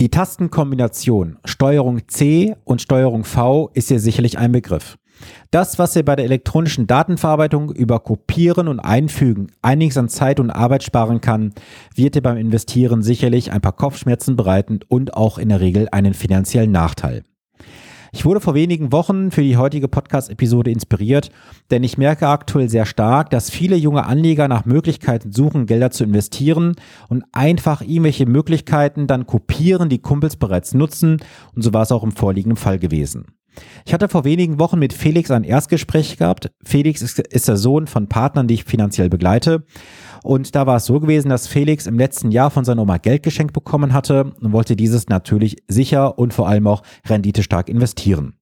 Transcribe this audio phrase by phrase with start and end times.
[0.00, 4.96] Die Tastenkombination Steuerung C und Steuerung V ist hier sicherlich ein Begriff.
[5.50, 10.48] Das, was ihr bei der elektronischen Datenverarbeitung über Kopieren und Einfügen einiges an Zeit und
[10.48, 11.52] Arbeit sparen kann,
[11.94, 16.14] wird dir beim Investieren sicherlich ein paar Kopfschmerzen bereiten und auch in der Regel einen
[16.14, 17.22] finanziellen Nachteil.
[18.12, 21.30] Ich wurde vor wenigen Wochen für die heutige Podcast-Episode inspiriert,
[21.70, 26.04] denn ich merke aktuell sehr stark, dass viele junge Anleger nach Möglichkeiten suchen, Gelder zu
[26.04, 26.74] investieren
[27.08, 31.18] und einfach irgendwelche Möglichkeiten dann kopieren, die Kumpels bereits nutzen
[31.54, 33.26] und so war es auch im vorliegenden Fall gewesen.
[33.84, 36.50] Ich hatte vor wenigen Wochen mit Felix ein Erstgespräch gehabt.
[36.64, 39.64] Felix ist, ist der Sohn von Partnern, die ich finanziell begleite.
[40.22, 43.22] Und da war es so gewesen, dass Felix im letzten Jahr von seiner Oma Geld
[43.22, 48.34] geschenkt bekommen hatte und wollte dieses natürlich sicher und vor allem auch renditestark investieren.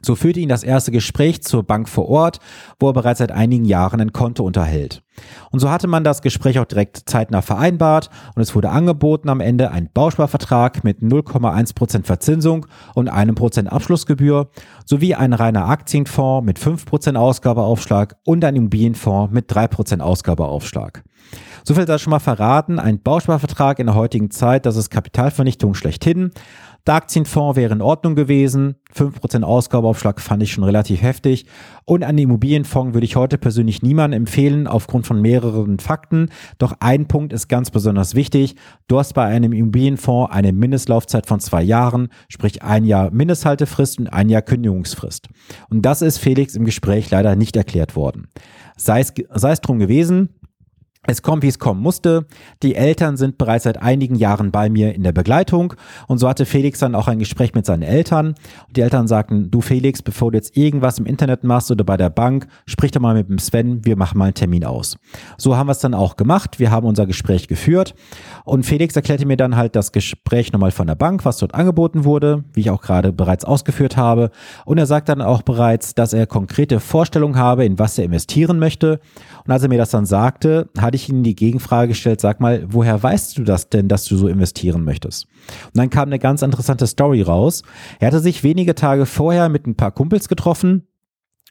[0.00, 2.38] So führte ihn das erste Gespräch zur Bank vor Ort,
[2.78, 5.02] wo er bereits seit einigen Jahren ein Konto unterhält.
[5.50, 9.40] Und so hatte man das Gespräch auch direkt zeitnah vereinbart und es wurde angeboten am
[9.40, 14.48] Ende ein Bausparvertrag mit 0,1% Verzinsung und einem Prozent Abschlussgebühr
[14.84, 21.02] sowie ein reiner Aktienfonds mit 5% Ausgabeaufschlag und ein Immobilienfonds mit 3% Ausgabeaufschlag.
[21.64, 25.74] So viel sei schon mal verraten, ein Bausparvertrag in der heutigen Zeit, das ist Kapitalvernichtung
[25.74, 26.30] schlechthin.
[26.86, 28.76] Der Aktienfonds wäre in Ordnung gewesen.
[28.96, 31.44] 5% Ausgabeaufschlag fand ich schon relativ heftig.
[31.84, 36.30] Und den Immobilienfonds würde ich heute persönlich niemandem empfehlen, aufgrund von mehreren Fakten.
[36.58, 38.54] Doch ein Punkt ist ganz besonders wichtig.
[38.86, 44.06] Du hast bei einem Immobilienfonds eine Mindestlaufzeit von zwei Jahren, sprich ein Jahr Mindesthaltefrist und
[44.06, 45.28] ein Jahr Kündigungsfrist.
[45.70, 48.28] Und das ist Felix im Gespräch leider nicht erklärt worden.
[48.76, 50.37] Sei es, sei es drum gewesen,
[51.06, 52.26] es kommt, wie es kommen musste.
[52.62, 55.74] Die Eltern sind bereits seit einigen Jahren bei mir in der Begleitung.
[56.06, 58.34] Und so hatte Felix dann auch ein Gespräch mit seinen Eltern.
[58.66, 61.96] Und die Eltern sagten, du Felix, bevor du jetzt irgendwas im Internet machst oder bei
[61.96, 64.98] der Bank, sprich doch mal mit dem Sven, wir machen mal einen Termin aus.
[65.38, 66.58] So haben wir es dann auch gemacht.
[66.58, 67.94] Wir haben unser Gespräch geführt.
[68.44, 72.04] Und Felix erklärte mir dann halt das Gespräch nochmal von der Bank, was dort angeboten
[72.04, 74.30] wurde, wie ich auch gerade bereits ausgeführt habe.
[74.66, 78.58] Und er sagt dann auch bereits, dass er konkrete Vorstellungen habe, in was er investieren
[78.58, 79.00] möchte.
[79.46, 82.64] Und als er mir das dann sagte, hatte ich ihm die Gegenfrage gestellt, sag mal,
[82.66, 85.26] woher weißt du das denn, dass du so investieren möchtest?
[85.66, 87.62] Und dann kam eine ganz interessante Story raus.
[88.00, 90.87] Er hatte sich wenige Tage vorher mit ein paar Kumpels getroffen,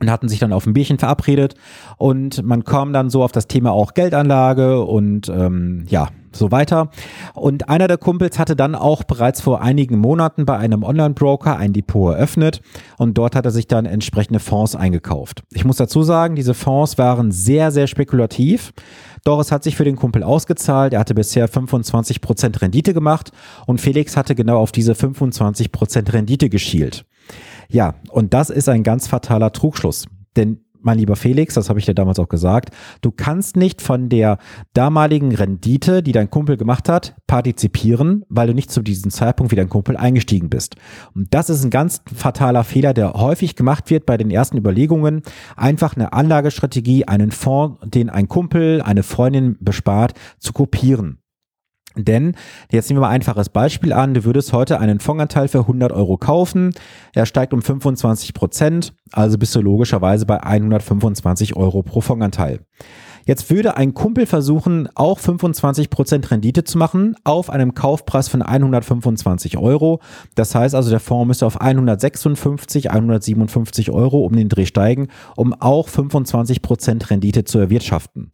[0.00, 1.54] und hatten sich dann auf ein Bierchen verabredet
[1.96, 6.90] und man kam dann so auf das Thema auch Geldanlage und ähm, ja so weiter.
[7.34, 11.72] Und einer der Kumpels hatte dann auch bereits vor einigen Monaten bei einem Online-Broker ein
[11.72, 12.60] Depot eröffnet
[12.98, 15.42] und dort hat er sich dann entsprechende Fonds eingekauft.
[15.52, 18.72] Ich muss dazu sagen, diese Fonds waren sehr, sehr spekulativ.
[19.24, 20.94] Doch es hat sich für den Kumpel ausgezahlt.
[20.94, 23.32] Er hatte bisher 25% Rendite gemacht
[23.66, 27.04] und Felix hatte genau auf diese 25% Rendite geschielt.
[27.70, 30.06] Ja, und das ist ein ganz fataler Trugschluss.
[30.36, 34.08] Denn mein lieber Felix, das habe ich dir damals auch gesagt, du kannst nicht von
[34.08, 34.38] der
[34.72, 39.56] damaligen Rendite, die dein Kumpel gemacht hat, partizipieren, weil du nicht zu diesem Zeitpunkt wie
[39.56, 40.76] dein Kumpel eingestiegen bist.
[41.14, 45.22] Und das ist ein ganz fataler Fehler, der häufig gemacht wird bei den ersten Überlegungen,
[45.56, 51.19] einfach eine Anlagestrategie, einen Fonds, den ein Kumpel, eine Freundin bespart, zu kopieren.
[51.96, 52.36] Denn,
[52.70, 55.92] jetzt nehmen wir mal ein einfaches Beispiel an, du würdest heute einen Fondsanteil für 100
[55.92, 56.72] Euro kaufen,
[57.14, 62.60] er steigt um 25 Prozent, also bist du logischerweise bei 125 Euro pro Fondsanteil.
[63.26, 69.58] Jetzt würde ein Kumpel versuchen, auch 25% Rendite zu machen auf einem Kaufpreis von 125
[69.58, 70.00] Euro.
[70.34, 75.52] Das heißt also, der Fonds müsste auf 156, 157 Euro um den Dreh steigen, um
[75.54, 78.30] auch 25% Rendite zu erwirtschaften.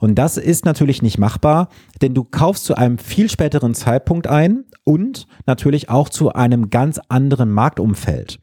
[0.00, 1.68] Und das ist natürlich nicht machbar,
[2.00, 7.00] denn du kaufst zu einem viel späteren Zeitpunkt ein und natürlich auch zu einem ganz
[7.08, 8.38] anderen Marktumfeld.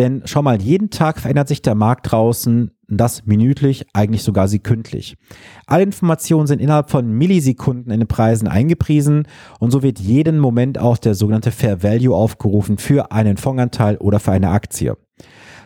[0.00, 5.18] Denn schau mal, jeden Tag verändert sich der Markt draußen, das minütlich, eigentlich sogar sekündlich.
[5.66, 9.28] Alle Informationen sind innerhalb von Millisekunden in den Preisen eingepriesen
[9.58, 14.20] und so wird jeden Moment auch der sogenannte Fair Value aufgerufen für einen Fondsanteil oder
[14.20, 14.96] für eine Aktie.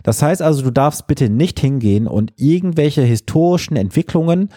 [0.02, 4.48] Das heißt also, du darfst bitte nicht hingehen und irgendwelche historischen Entwicklungen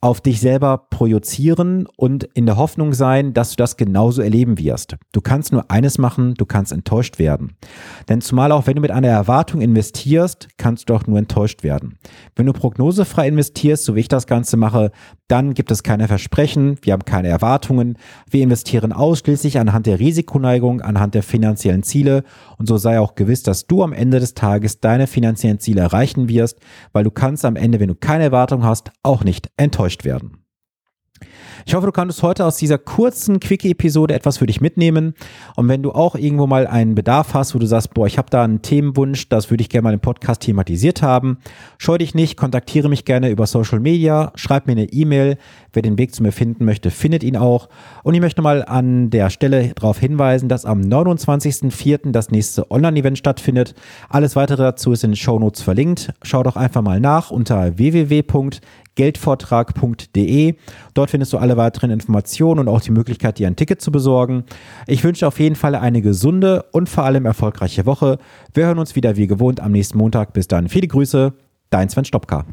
[0.00, 4.96] auf dich selber projizieren und in der Hoffnung sein, dass du das genauso erleben wirst.
[5.10, 7.56] Du kannst nur eines machen, du kannst enttäuscht werden.
[8.08, 11.98] Denn zumal auch wenn du mit einer Erwartung investierst, kannst du doch nur enttäuscht werden.
[12.36, 14.92] Wenn du prognosefrei investierst, so wie ich das Ganze mache,
[15.26, 17.98] dann gibt es keine Versprechen, wir haben keine Erwartungen,
[18.30, 22.22] wir investieren ausschließlich anhand der Risikoneigung, anhand der finanziellen Ziele
[22.56, 26.28] und so sei auch gewiss, dass du am Ende des Tages deine finanziellen Ziele erreichen
[26.28, 26.60] wirst,
[26.92, 30.38] weil du kannst am Ende, wenn du keine Erwartung hast, auch nicht enttäuscht werden.
[31.66, 35.14] Ich hoffe, du konntest heute aus dieser kurzen Quickie-Episode etwas für dich mitnehmen.
[35.56, 38.30] Und wenn du auch irgendwo mal einen Bedarf hast, wo du sagst, boah, ich habe
[38.30, 41.38] da einen Themenwunsch, das würde ich gerne mal im Podcast thematisiert haben,
[41.76, 45.36] scheu dich nicht, kontaktiere mich gerne über Social Media, schreib mir eine E-Mail,
[45.72, 47.68] Wer den Weg zu mir finden möchte, findet ihn auch.
[48.02, 52.10] Und ich möchte mal an der Stelle darauf hinweisen, dass am 29.04.
[52.10, 53.74] das nächste Online-Event stattfindet.
[54.08, 56.14] Alles weitere dazu ist in den Shownotes verlinkt.
[56.22, 57.78] Schau doch einfach mal nach unter
[58.98, 60.54] www.geldvortrag.de.
[60.94, 64.44] Dort findest du alle weiteren Informationen und auch die Möglichkeit, dir ein Ticket zu besorgen.
[64.86, 68.18] Ich wünsche auf jeden Fall eine gesunde und vor allem erfolgreiche Woche.
[68.52, 70.32] Wir hören uns wieder wie gewohnt am nächsten Montag.
[70.32, 70.68] Bis dann.
[70.68, 71.32] Viele Grüße,
[71.70, 72.44] dein Sven Stopka.